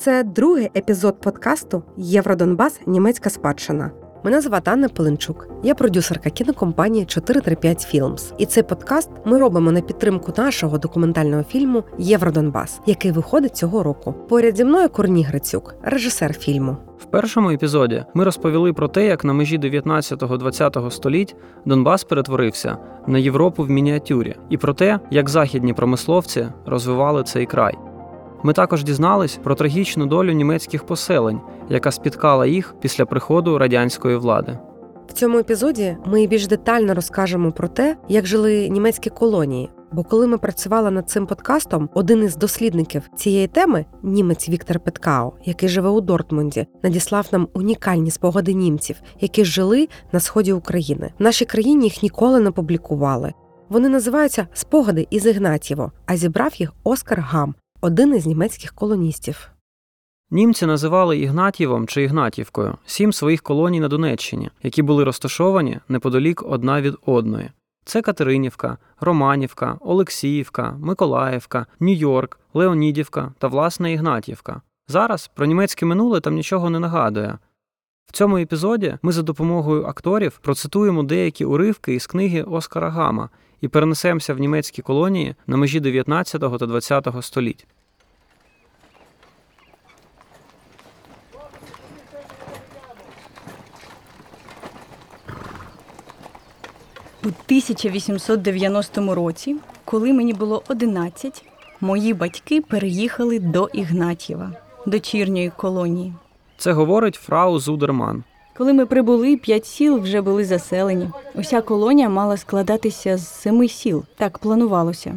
[0.00, 3.90] Це другий епізод подкасту Євродонбас Німецька спадщина.
[4.24, 5.48] Мене звати Анна Пеленчук.
[5.62, 8.32] Я продюсерка кінокомпанії 435 Films.
[8.38, 14.14] І цей подкаст ми робимо на підтримку нашого документального фільму Євродонбас, який виходить цього року.
[14.28, 16.76] Поряд зі мною Корній Грицюк, режисер фільму.
[16.98, 22.76] В першому епізоді ми розповіли про те, як на межі 19-20 століть Донбас перетворився
[23.06, 27.89] на Європу в мініатюрі, і про те, як західні промисловці розвивали цей край.
[28.42, 34.58] Ми також дізнались про трагічну долю німецьких поселень, яка спіткала їх після приходу радянської влади.
[35.08, 39.70] В цьому епізоді ми більш детально розкажемо про те, як жили німецькі колонії.
[39.92, 45.32] Бо коли ми працювали над цим подкастом, один із дослідників цієї теми, німець Віктор Петкау,
[45.44, 51.12] який живе у Дортмунді, надіслав нам унікальні спогади німців, які жили на сході України.
[51.18, 53.32] В нашій країні їх ніколи не публікували.
[53.68, 59.50] Вони називаються Спогади із Ігнатєво, а зібрав їх Оскар Гам, один із німецьких колоністів.
[60.30, 66.80] Німці називали Ігнатівом чи Ігнатівкою сім своїх колоній на Донеччині, які були розташовані неподалік одна
[66.80, 67.50] від одної.
[67.84, 74.62] Це Катеринівка, Романівка, Олексіївка, Миколаївка, Нью-Йорк, Леонідівка та власне Ігнатівка.
[74.88, 77.38] Зараз про німецьке минуле там нічого не нагадує.
[78.10, 83.28] В цьому епізоді ми за допомогою акторів процитуємо деякі уривки із книги Оскара Гама
[83.60, 87.66] і перенесемося в німецькі колонії на межі 19 та 20 століть.
[97.24, 101.44] У 1890 році, коли мені було 11,
[101.80, 104.52] мої батьки переїхали до Ігнатєва,
[104.86, 106.14] дочірньої колонії.
[106.60, 108.24] Це говорить фрау Зудерман.
[108.56, 111.08] Коли ми прибули, п'ять сіл вже були заселені.
[111.34, 115.14] Уся колонія мала складатися з семи сіл, так планувалося.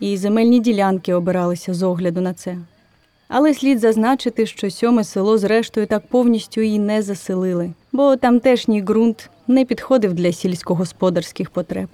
[0.00, 2.56] І земельні ділянки обиралися з огляду на це.
[3.28, 9.30] Але слід зазначити, що сьоме село, зрештою, так повністю і не заселили, бо тамтешній ґрунт
[9.48, 11.88] не підходив для сільськогосподарських потреб.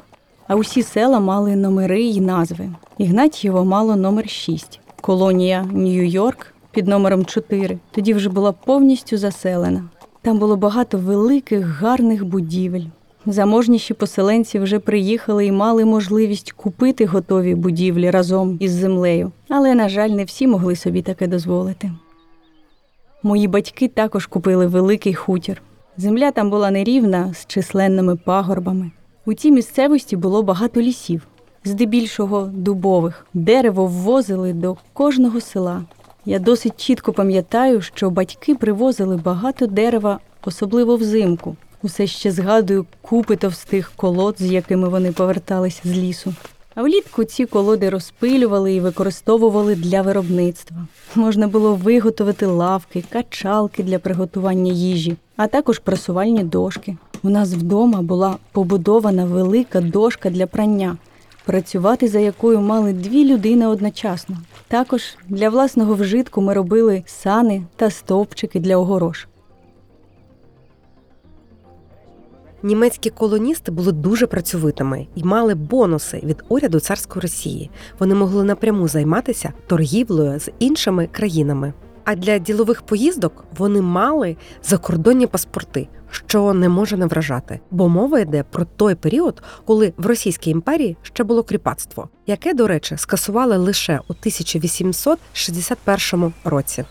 [0.49, 2.71] А усі села мали номери й назви.
[2.99, 9.85] Ігнатьєво мало номер 6, колонія Нью-Йорк під номером 4 тоді вже була повністю заселена.
[10.23, 12.85] Там було багато великих, гарних будівель.
[13.27, 19.89] Заможніші поселенці вже приїхали і мали можливість купити готові будівлі разом із землею, але, на
[19.89, 21.91] жаль, не всі могли собі таке дозволити.
[23.23, 25.63] Мої батьки також купили великий хутір.
[25.97, 28.91] Земля там була нерівна з численними пагорбами.
[29.27, 31.27] У цій місцевості було багато лісів,
[31.65, 33.27] здебільшого дубових.
[33.35, 35.83] Дерево ввозили до кожного села.
[36.27, 41.57] Я досить чітко пам'ятаю, що батьки привозили багато дерева, особливо взимку.
[41.83, 46.35] Усе ще згадую купи товстих колод, з якими вони поверталися з лісу.
[46.75, 50.77] А влітку ці колоди розпилювали і використовували для виробництва.
[51.15, 56.97] Можна було виготовити лавки, качалки для приготування їжі, а також прасувальні дошки.
[57.23, 60.97] У нас вдома була побудована велика дошка для прання,
[61.45, 64.37] працювати за якою мали дві людини одночасно.
[64.69, 69.29] Також для власного вжитку ми робили сани та стовпчики для огорош.
[72.63, 77.71] Німецькі колоністи були дуже працьовитими і мали бонуси від уряду царської Росії.
[77.99, 81.73] Вони могли напряму займатися торгівлею з іншими країнами.
[82.05, 88.21] А для ділових поїздок вони мали закордонні паспорти, що не може не вражати, бо мова
[88.21, 93.57] йде про той період, коли в Російській імперії ще було кріпацтво, яке, до речі, скасували
[93.57, 96.85] лише у 1861 році.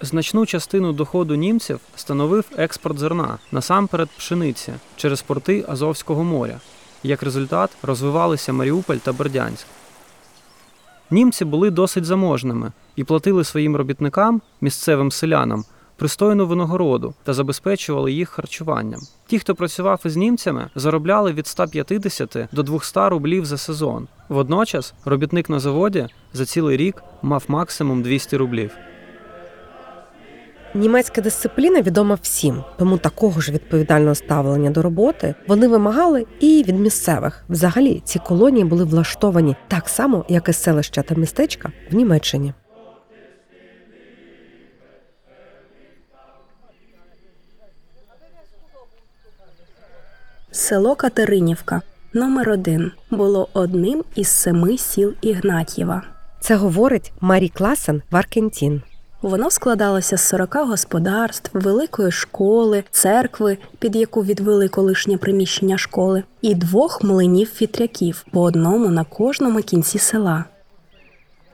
[0.00, 6.60] Значну частину доходу німців становив експорт зерна, насамперед пшениці, через порти Азовського моря.
[7.02, 9.66] Як результат, розвивалися Маріуполь та Бердянськ.
[11.10, 15.64] Німці були досить заможними і платили своїм робітникам, місцевим селянам,
[15.96, 19.00] пристойну винагороду та забезпечували їх харчуванням.
[19.26, 24.08] Ті, хто працював із німцями, заробляли від 150 до 200 рублів за сезон.
[24.28, 28.70] Водночас робітник на заводі за цілий рік мав максимум 200 рублів.
[30.74, 36.80] Німецька дисципліна відома всім, тому такого ж відповідального ставлення до роботи вони вимагали і від
[36.80, 37.44] місцевих.
[37.48, 42.52] Взагалі, ці колонії були влаштовані так само, як і селища та містечка в Німеччині.
[50.50, 51.82] Село Катеринівка,
[52.12, 56.02] номер 1 було одним із семи сіл Ігнатьєва.
[56.40, 58.82] Це говорить Марі Класен Варкентін.
[59.22, 66.54] Воно складалося з 40 господарств, великої школи, церкви, під яку відвели колишнє приміщення школи, і
[66.54, 70.44] двох млинів вітряків по одному на кожному кінці села.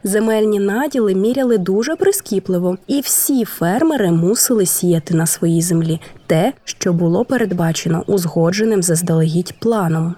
[0.04, 6.92] Земельні наділи міряли дуже прискіпливо, і всі фермери мусили сіяти на своїй землі те, що
[6.92, 10.14] було передбачено узгодженим заздалегідь планом.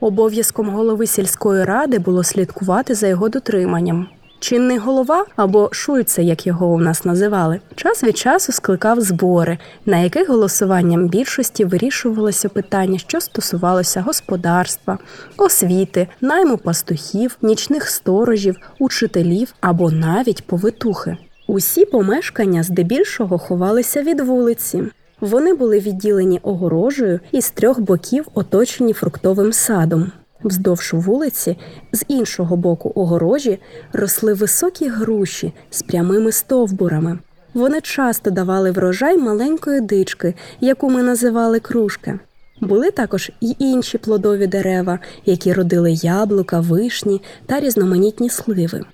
[0.00, 4.06] Обов'язком голови сільської ради було слідкувати за його дотриманням.
[4.40, 9.98] Чинний голова або шуйце, як його у нас називали, час від часу скликав збори, на
[9.98, 14.98] яких голосуванням більшості вирішувалося питання, що стосувалося господарства,
[15.36, 21.16] освіти, найму пастухів, нічних сторожів, учителів або навіть повитухи.
[21.46, 24.82] Усі помешкання здебільшого ховалися від вулиці.
[25.20, 30.12] Вони були відділені огорожею і з трьох боків оточені фруктовим садом.
[30.44, 31.56] Вздовж вулиці,
[31.92, 33.58] з іншого боку огорожі,
[33.92, 37.18] росли високі груші з прямими стовбурами.
[37.54, 42.18] Вони часто давали врожай маленької дички, яку ми називали кружка.
[42.60, 48.84] Були також і інші плодові дерева, які родили яблука, вишні та різноманітні сливи.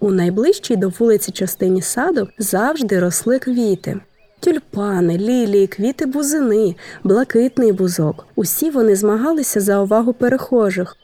[0.00, 4.00] У найближчій до вулиці частині саду завжди росли квіти.
[4.40, 6.74] Тюльпани, лілії, квіти бузини,
[7.04, 8.26] блакитний бузок.
[8.36, 10.96] Усі вони змагалися за увагу перехожих.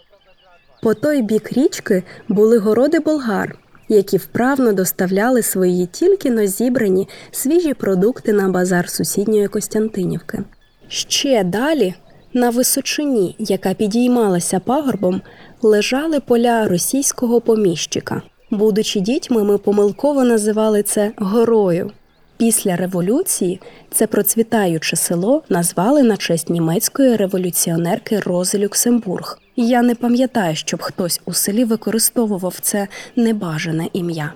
[0.82, 3.58] По той бік річки були городи болгар,
[3.88, 10.44] які вправно доставляли свої тільки но зібрані свіжі продукти на базар сусідньої Костянтинівки.
[10.88, 11.94] Ще далі,
[12.34, 15.22] на височині, яка підіймалася пагорбом,
[15.62, 18.22] лежали поля російського поміщика.
[18.50, 21.90] Будучи дітьми, ми помилково називали це горою.
[22.36, 23.60] Після революції
[23.90, 29.38] це процвітаюче село назвали на честь німецької революціонерки Рози Люксембург.
[29.56, 34.32] Я не пам'ятаю, щоб хтось у селі використовував це небажане ім'я.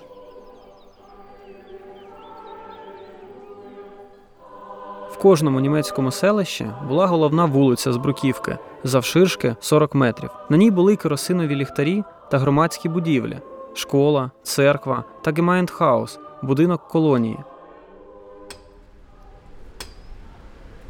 [5.10, 10.30] В кожному німецькому селищі була головна вулиця з бруківки, завширшки 40 метрів.
[10.48, 13.38] На ній були керосинові ліхтарі та громадські будівлі,
[13.74, 17.38] школа, церква та Gemeindehaus, будинок колонії.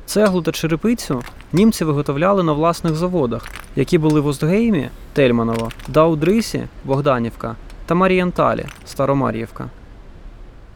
[0.08, 1.22] Цеглу та черепицю
[1.52, 7.56] німці виготовляли на власних заводах, які були в Остгеймі, Тельманово, Даудрисі, Богданівка
[7.86, 9.70] та Марієнталі, Старомар'ївка.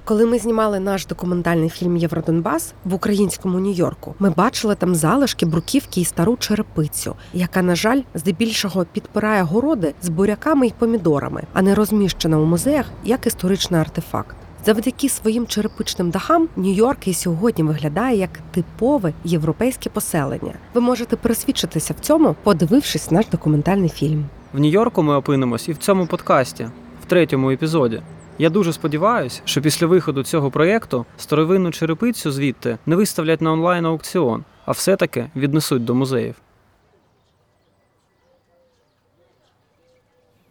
[0.05, 6.01] Коли ми знімали наш документальний фільм Євродонбас в українському Нью-Йорку, ми бачили там залишки бруківки
[6.01, 11.75] і стару черепицю, яка, на жаль, здебільшого підпирає городи з буряками й помідорами, а не
[11.75, 14.37] розміщена у музеях як історичний артефакт.
[14.67, 20.55] Завдяки своїм черепичним дахам Нью-Йорк і сьогодні виглядає як типове європейське поселення.
[20.75, 24.27] Ви можете пересвідчитися в цьому, подивившись наш документальний фільм.
[24.53, 26.69] В Нью-Йорку ми опинимось і в цьому подкасті,
[27.03, 28.03] в третьому епізоді.
[28.39, 33.87] Я дуже сподіваюся, що після виходу цього проєкту старовинну черепицю звідти не виставлять на онлайн
[33.87, 36.35] аукціон, а все-таки віднесуть до музеїв.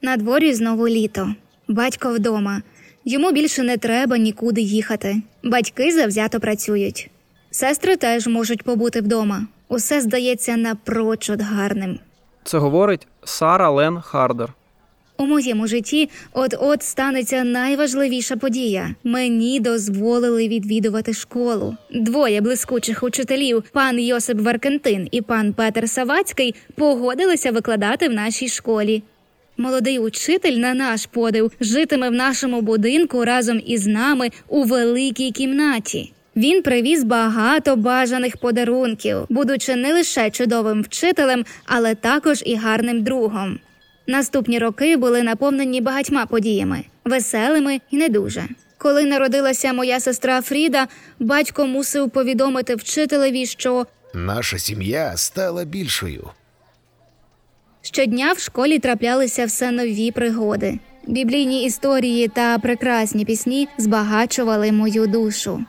[0.01, 1.35] На дворі знову літо.
[1.67, 2.61] Батько вдома.
[3.05, 5.21] Йому більше не треба нікуди їхати.
[5.43, 7.09] Батьки завзято працюють.
[7.51, 9.47] Сестри теж можуть побути вдома.
[9.67, 11.99] Усе здається напрочуд гарним.
[12.43, 14.53] Це говорить Сара Лен Хардер.
[15.17, 18.95] У моєму житті от-от станеться найважливіша подія.
[19.03, 21.75] Мені дозволили відвідувати школу.
[21.93, 29.03] Двоє блискучих учителів, пан Йосип Варкентин і пан Петер Савацький, погодилися викладати в нашій школі.
[29.61, 36.13] Молодий учитель на наш подив житиме в нашому будинку разом із нами у великій кімнаті.
[36.35, 43.59] Він привіз багато бажаних подарунків, будучи не лише чудовим вчителем, але також і гарним другом.
[44.07, 48.43] Наступні роки були наповнені багатьма подіями, веселими і не дуже.
[48.77, 50.87] Коли народилася моя сестра Фріда,
[51.19, 56.29] батько мусив повідомити вчителеві, що Наша сім'я стала більшою.
[57.81, 60.79] Щодня в школі траплялися все нові пригоди.
[61.07, 65.65] Біблійні історії та прекрасні пісні збагачували мою душу.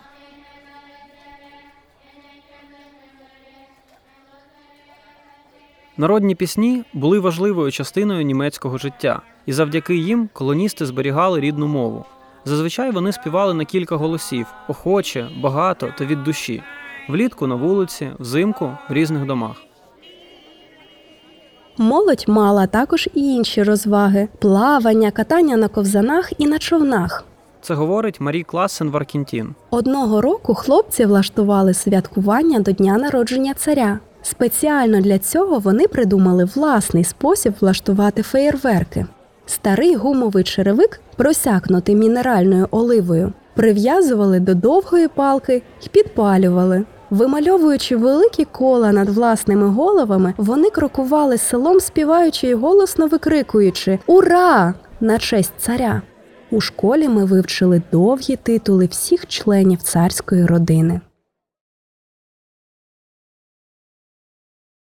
[5.97, 12.04] Народні пісні були важливою частиною німецького життя, і завдяки їм колоністи зберігали рідну мову.
[12.45, 16.62] Зазвичай вони співали на кілька голосів охоче, багато та від душі,
[17.09, 19.72] влітку на вулиці, взимку в різних домах.
[21.79, 27.25] Молодь мала також і інші розваги: плавання, катання на ковзанах і на човнах.
[27.62, 29.55] Це говорить Марі Классен Варкінтін.
[29.71, 33.99] Одного року хлопці влаштували святкування до дня народження царя.
[34.23, 39.07] Спеціально для цього вони придумали власний спосіб влаштувати феєрверки.
[39.47, 46.85] Старий гумовий черевик, просякнутий мінеральною оливою, прив'язували до довгої палки і підпалювали.
[47.12, 54.75] Вимальовуючи великі кола над власними головами, вони крокували селом, співаючи й голосно викрикуючи Ура!
[55.00, 56.02] на честь царя.
[56.50, 61.00] У школі ми вивчили довгі титули всіх членів царської родини.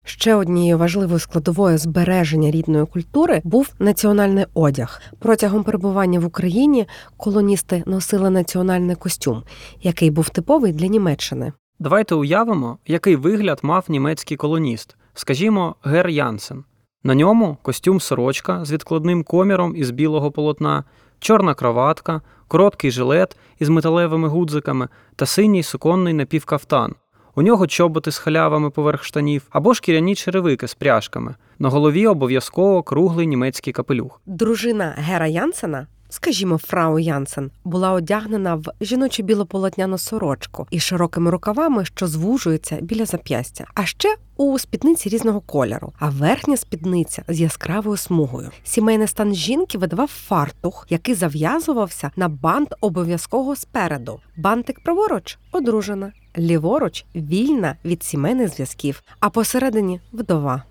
[0.05, 5.01] Ще однією важливою складовою збереження рідної культури був національний одяг.
[5.19, 6.87] Протягом перебування в Україні
[7.17, 9.43] колоністи носили національний костюм,
[9.81, 11.53] який був типовий для Німеччини.
[11.83, 16.63] Давайте уявимо, який вигляд мав німецький колоніст, скажімо, Гер Янсен.
[17.03, 20.83] На ньому костюм сорочка з відкладним коміром із білого полотна,
[21.19, 26.95] чорна кроватка, короткий жилет із металевими гудзиками та синій суконний напівкафтан.
[27.35, 31.35] У нього чоботи з халявами поверх штанів або шкіряні черевики з пряжками.
[31.59, 34.21] На голові обов'язково круглий німецький капелюх.
[34.25, 41.85] Дружина Гера Янсена, скажімо, фрау Янсен, була одягнена в жіночу білополотняну сорочку із широкими рукавами,
[41.85, 47.97] що звужуються біля зап'ястя, а ще у спідниці різного кольору, а верхня спідниця з яскравою
[47.97, 48.51] смугою.
[48.63, 54.19] Сімейний стан жінки видавав фартух, який зав'язувався на бант обов'язково спереду.
[54.37, 60.63] Бантик праворуч одружена, ліворуч вільна від сімейних зв'язків, а посередині вдова.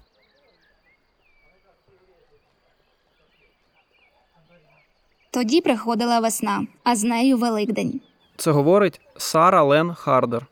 [5.35, 8.01] Тоді приходила весна, а з нею Великдень.
[8.37, 10.47] Це говорить Сара Лен Хардер.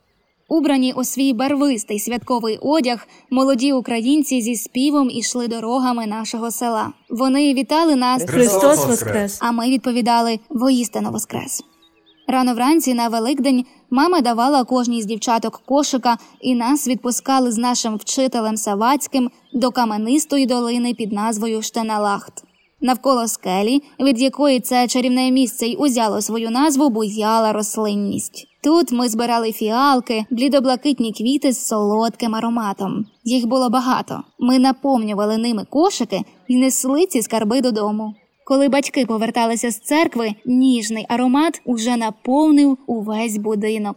[0.48, 6.92] Убрані у свій барвистий святковий одяг, молоді українці зі співом ішли дорогами нашого села.
[7.10, 9.38] Вони вітали нас, Христос Воскрес!
[9.42, 11.62] а ми відповідали воістину воскрес.
[12.28, 17.96] Рано вранці на Великдень мама давала кожній з дівчаток кошика, і нас відпускали з нашим
[17.96, 22.44] вчителем Савацьким до каменистої долини під назвою Штеналахт.
[22.80, 28.46] Навколо скелі, від якої це чарівне місце й узяло свою назву, буяла рослинність.
[28.62, 33.06] Тут ми збирали фіалки, блідоблакитні квіти з солодким ароматом.
[33.24, 34.22] Їх було багато.
[34.38, 38.14] Ми наповнювали ними кошики і несли ці скарби додому.
[38.44, 43.96] Коли батьки поверталися з церкви, ніжний аромат уже наповнив увесь будинок.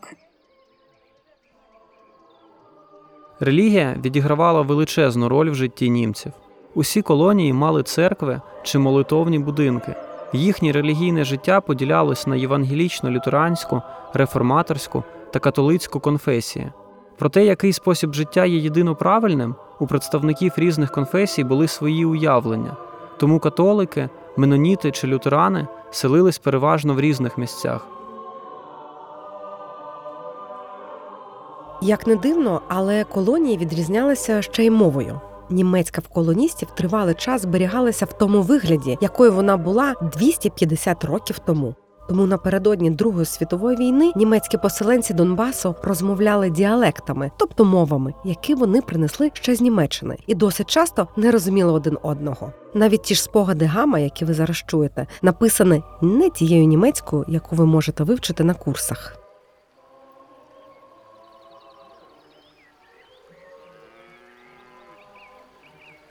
[3.40, 6.32] Релігія відігравала величезну роль в житті німців.
[6.75, 9.96] Усі колонії мали церкви чи молитовні будинки.
[10.34, 13.82] Їхнє релігійне життя поділялось на євангелічну, лютеранську,
[14.13, 16.72] реформаторську та католицьку конфесії.
[17.18, 22.77] Про те, який спосіб життя є єдино правильним, у представників різних конфесій були свої уявлення.
[23.18, 27.88] Тому католики, меноніти чи лютерани селились переважно в різних місцях.
[31.82, 35.22] Як не дивно, але колонії відрізнялися ще й мовою.
[35.50, 41.75] Німецька в колоністів тривалий час зберігалася в тому вигляді, якою вона була 250 років тому.
[42.09, 49.31] Тому напередодні Другої світової війни німецькі поселенці Донбасу розмовляли діалектами, тобто мовами, які вони принесли
[49.33, 52.51] ще з Німеччини, і досить часто не розуміли один одного.
[52.73, 57.65] Навіть ті ж спогади гама, які ви зараз чуєте, написані не тією німецькою, яку ви
[57.65, 59.23] можете вивчити на курсах.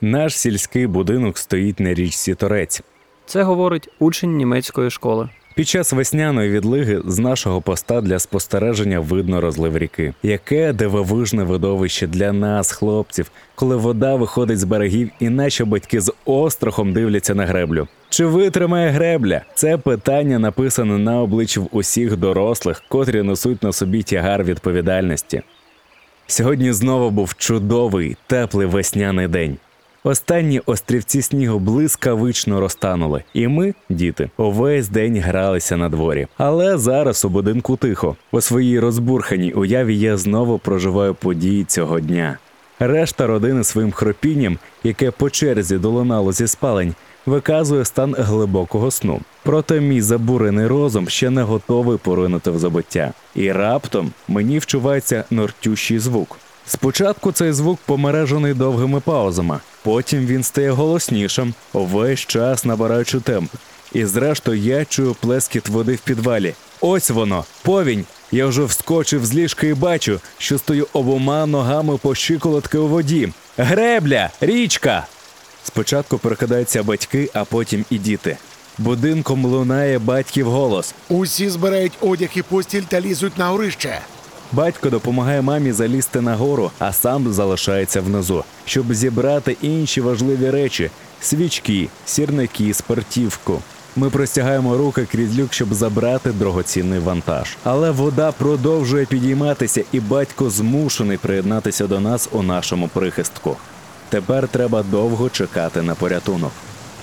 [0.03, 2.81] Наш сільський будинок стоїть на річці Торець.
[3.25, 5.29] Це говорить учень німецької школи.
[5.55, 10.13] Під час весняної відлиги з нашого поста для спостереження видно розлив ріки.
[10.23, 16.13] Яке дивовижне видовище для нас, хлопців, коли вода виходить з берегів, і наші батьки з
[16.25, 17.87] острахом дивляться на греблю.
[18.09, 19.41] Чи витримає гребля?
[19.55, 25.41] Це питання написане на обличчі в усіх дорослих, котрі несуть на собі тягар відповідальності.
[26.27, 29.57] Сьогодні знову був чудовий, теплий весняний день.
[30.05, 36.27] Останні острівці снігу блискавично розтанули, і ми, діти, увесь день гралися на дворі.
[36.37, 38.15] Але зараз у будинку тихо.
[38.31, 42.37] У своїй розбурханій уяві я знову проживаю події цього дня.
[42.79, 46.95] Решта родини своїм хропінням, яке по черзі долунало зі спалень,
[47.25, 49.21] виказує стан глибокого сну.
[49.43, 53.13] Проте мій забурений розум ще не готовий поринути в забуття.
[53.35, 56.39] І раптом мені вчувається нортющий звук.
[56.67, 63.51] Спочатку цей звук помережений довгими паузами, потім він стає голоснішим, увесь час набираючи темп.
[63.93, 66.53] І зрештою я чую плескіт води в підвалі.
[66.81, 68.05] Ось воно, повінь.
[68.31, 73.33] Я вже вскочив з ліжка і бачу, що стою обома ногами по щиколотки у воді.
[73.57, 75.07] Гребля, річка.
[75.63, 78.37] Спочатку прокидаються батьки, а потім і діти.
[78.77, 80.93] Будинком лунає батьків голос.
[81.09, 83.99] Усі збирають одяг і постіль та лізуть на горище.
[84.53, 90.89] Батько допомагає мамі залізти нагору, а сам залишається внизу, щоб зібрати інші важливі речі:
[91.21, 93.59] свічки, сірники, спиртівку.
[93.95, 97.57] Ми простягаємо руки крізь люк, щоб забрати дорогоцінний вантаж.
[97.63, 103.57] Але вода продовжує підійматися, і батько змушений приєднатися до нас у нашому прихистку.
[104.09, 106.51] Тепер треба довго чекати на порятунок.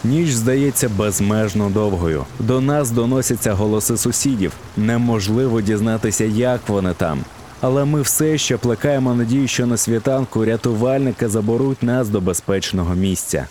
[0.04, 2.24] Ніч здається безмежно довгою.
[2.38, 4.52] До нас доносяться голоси сусідів.
[4.76, 7.24] Неможливо дізнатися, як вони там.
[7.60, 13.46] Але ми все ще плекаємо надію, що на світанку рятувальники заберуть нас до безпечного місця.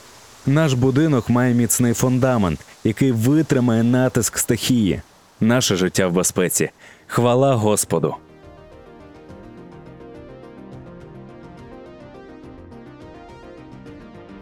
[0.46, 5.02] Наш будинок має міцний фундамент, який витримає натиск стихії.
[5.42, 6.70] Наше життя в безпеці.
[7.08, 8.16] Хвала Господу!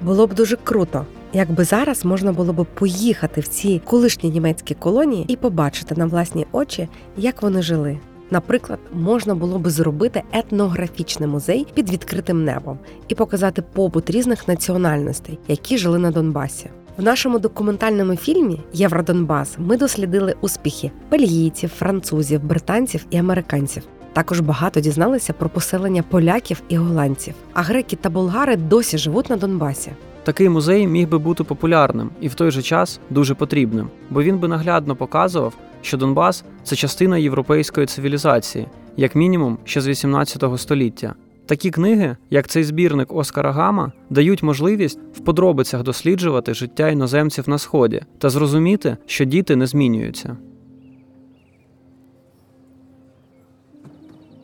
[0.02, 5.26] Було б дуже круто, якби зараз можна було б поїхати в ці колишні німецькі колонії
[5.28, 8.00] і побачити на власні очі, як вони жили.
[8.32, 15.40] Наприклад, можна було би зробити етнографічний музей під відкритим небом і показати побут різних національностей,
[15.48, 16.70] які жили на Донбасі.
[16.98, 23.84] В нашому документальному фільмі Євродонбас ми дослідили успіхи бельгійців, французів, британців і американців.
[24.14, 27.34] Також багато дізналися про поселення поляків і голландців.
[27.54, 29.92] А греки та болгари досі живуть на Донбасі.
[30.24, 34.38] Такий музей міг би бути популярним і в той же час дуже потрібним, бо він
[34.38, 38.68] би наглядно показував, що Донбас це частина європейської цивілізації,
[38.98, 41.16] як мінімум ще з 18 століття.
[41.46, 47.58] Такі книги, як цей збірник Оскара Гама, дають можливість в подробицях досліджувати життя іноземців на
[47.58, 50.38] сході та зрозуміти, що діти не змінюються.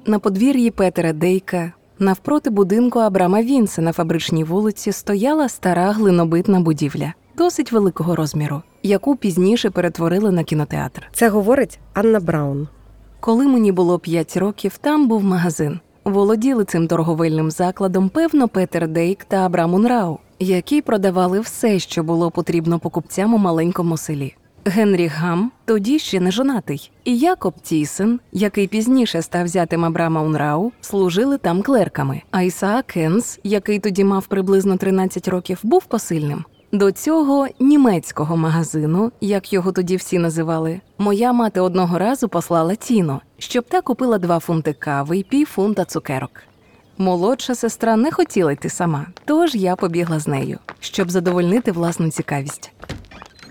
[0.05, 7.13] На подвір'ї Петера Дейка, навпроти будинку Абрама Вінса на фабричній вулиці, стояла стара глинобитна будівля,
[7.37, 11.09] досить великого розміру, яку пізніше перетворили на кінотеатр.
[11.13, 12.67] Це говорить Анна Браун.
[13.19, 15.79] Коли мені було 5 років, там був магазин.
[16.05, 22.31] Володіли цим торговельним закладом, певно, Петер Дейк та Абрам Унрау, які продавали все, що було
[22.31, 24.35] потрібно покупцям у маленькому селі.
[24.65, 30.71] Генрі Гам тоді ще не жонатий, і Якоб Тісен, який пізніше став зятем Абрама Унрау,
[30.81, 32.21] служили там клерками.
[32.31, 36.45] А Ісаак Кенс, який тоді мав приблизно 13 років, був посильним.
[36.73, 43.21] До цього німецького магазину, як його тоді всі називали, моя мати одного разу послала Тіно,
[43.37, 46.31] щоб та купила два фунти кави і пів фунта цукерок.
[46.97, 52.71] Молодша сестра не хотіла йти сама, тож я побігла з нею, щоб задовольнити власну цікавість.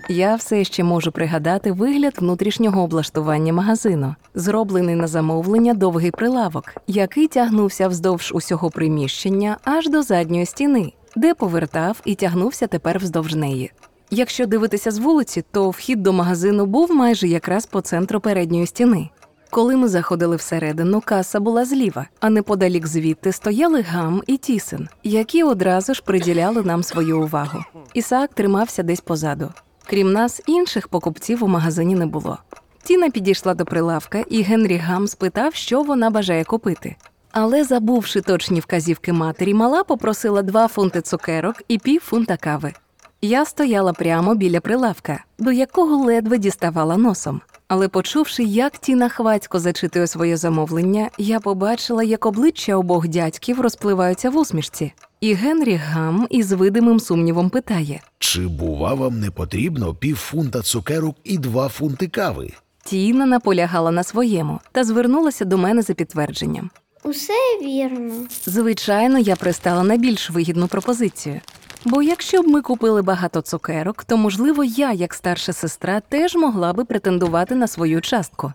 [0.09, 7.27] Я все ще можу пригадати вигляд внутрішнього облаштування магазину, зроблений на замовлення довгий прилавок, який
[7.27, 13.71] тягнувся вздовж усього приміщення аж до задньої стіни, де повертав і тягнувся тепер вздовж неї.
[14.11, 19.09] Якщо дивитися з вулиці, то вхід до магазину був майже якраз по центру передньої стіни.
[19.49, 25.43] Коли ми заходили всередину, каса була зліва, а неподалік звідти стояли гам і тісен, які
[25.43, 27.59] одразу ж приділяли нам свою увагу.
[27.93, 29.49] Ісаак тримався десь позаду.
[29.85, 32.37] Крім нас, інших покупців у магазині не було.
[32.83, 36.95] Тіна підійшла до прилавка, і Генрі Гам спитав, що вона бажає купити.
[37.33, 42.73] Але, забувши точні вказівки матері, мала попросила два фунти цукерок і пів фунта кави.
[43.21, 47.41] Я стояла прямо біля прилавка, до якого ледве діставала носом.
[47.67, 54.29] Але почувши, як Тіна хвацько зачитує своє замовлення, я побачила, як обличчя обох дядьків розпливаються
[54.29, 54.93] в усмішці.
[55.21, 61.15] І Генрі Гам із видимим сумнівом питає: Чи бува вам не потрібно пів фунта цукерок
[61.23, 62.49] і два фунти кави?
[62.83, 66.69] Тіна наполягала на своєму та звернулася до мене за підтвердженням.
[67.03, 68.13] Усе вірно.
[68.45, 71.41] Звичайно, я пристала на більш вигідну пропозицію.
[71.85, 76.73] Бо якщо б ми купили багато цукерок, то можливо я, як старша сестра, теж могла
[76.73, 78.53] би претендувати на свою частку.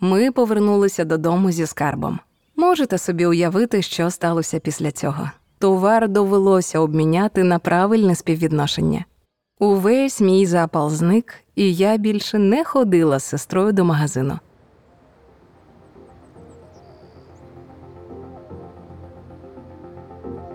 [0.00, 2.18] Ми повернулися додому зі скарбом.
[2.56, 5.30] Можете собі уявити, що сталося після цього.
[5.58, 9.04] Товар довелося обміняти на правильне співвідношення.
[9.58, 14.38] Увесь мій запал зник, і я більше не ходила з сестрою до магазину.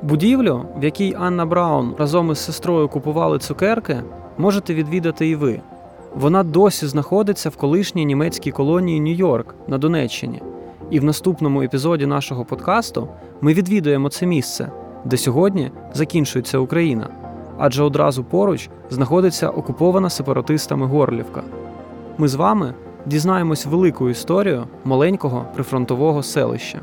[0.01, 4.03] Будівлю, в якій Анна Браун разом із сестрою купували цукерки,
[4.38, 5.62] можете відвідати і ви.
[6.15, 10.41] Вона досі знаходиться в колишній німецькій колонії Нью-Йорк на Донеччині.
[10.89, 13.07] І в наступному епізоді нашого подкасту
[13.41, 14.71] ми відвідуємо це місце,
[15.05, 17.09] де сьогодні закінчується Україна,
[17.57, 21.43] адже одразу поруч знаходиться окупована сепаратистами Горлівка.
[22.17, 22.73] Ми з вами
[23.05, 26.79] дізнаємось велику історію маленького прифронтового селища.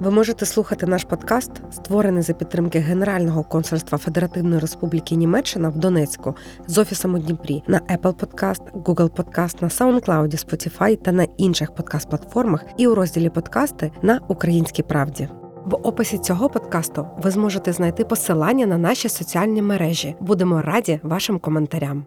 [0.00, 6.34] Ви можете слухати наш подкаст, створений за підтримки Генерального консульства Федеративної Республіки Німеччина в Донецьку
[6.66, 11.70] з офісом у Дніпрі на Apple Podcast, Google Podcast, на SoundCloud, Spotify та на інших
[11.70, 15.28] подкаст-платформах і у розділі подкасти на Українській правді.
[15.64, 20.16] В описі цього подкасту ви зможете знайти посилання на наші соціальні мережі.
[20.20, 22.06] Будемо раді вашим коментарям.